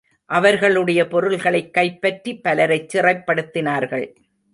அவர்களுடைய 0.25 1.07
பொருள்களைக் 1.07 1.73
கைப்பற்றி 1.73 2.39
பலரைச் 2.39 2.89
சிறைப் 2.89 3.23
படுத்தினார்கள். 3.27 4.15